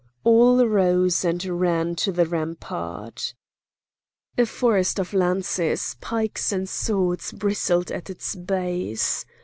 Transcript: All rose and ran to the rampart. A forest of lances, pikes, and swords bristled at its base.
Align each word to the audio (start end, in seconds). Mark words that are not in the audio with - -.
All 0.23 0.65
rose 0.67 1.23
and 1.23 1.45
ran 1.45 1.93
to 1.97 2.11
the 2.11 2.25
rampart. 2.25 3.35
A 4.35 4.47
forest 4.47 4.97
of 4.97 5.13
lances, 5.13 5.95
pikes, 6.01 6.51
and 6.51 6.67
swords 6.67 7.31
bristled 7.31 7.91
at 7.91 8.09
its 8.09 8.35
base. 8.35 9.25